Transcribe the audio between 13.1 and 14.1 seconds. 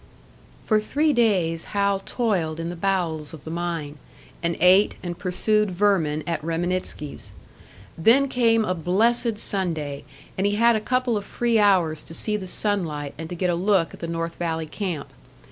and to get a look at the